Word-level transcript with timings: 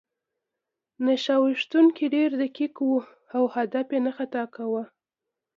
نښه 1.05 1.35
ویشتونکی 1.43 2.05
ډېر 2.15 2.29
دقیق 2.41 2.75
و 2.81 2.89
او 3.35 3.43
هدف 3.55 3.87
یې 3.93 3.99
نه 4.05 4.11
خطا 4.17 4.43
کاوه 4.55 4.83